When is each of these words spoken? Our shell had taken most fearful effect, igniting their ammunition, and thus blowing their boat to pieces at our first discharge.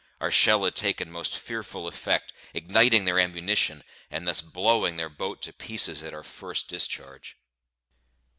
Our 0.19 0.31
shell 0.31 0.63
had 0.63 0.73
taken 0.73 1.11
most 1.11 1.37
fearful 1.37 1.87
effect, 1.87 2.33
igniting 2.55 3.05
their 3.05 3.19
ammunition, 3.19 3.83
and 4.09 4.27
thus 4.27 4.41
blowing 4.41 4.97
their 4.97 5.09
boat 5.09 5.43
to 5.43 5.53
pieces 5.53 6.01
at 6.01 6.11
our 6.11 6.23
first 6.23 6.67
discharge. 6.69 7.37